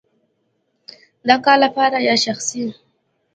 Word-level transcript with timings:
د 1.27 1.29
کار 1.45 1.57
لپاره 1.65 1.97
یا 2.07 2.15
شخصی؟ 2.25 2.63